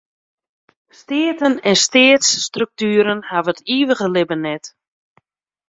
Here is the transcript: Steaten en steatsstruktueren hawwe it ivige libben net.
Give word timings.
Steaten 0.99 1.53
en 1.69 1.77
steatsstruktueren 1.85 3.19
hawwe 3.31 3.51
it 3.55 3.59
ivige 3.77 4.07
libben 4.15 4.43
net. 4.47 4.65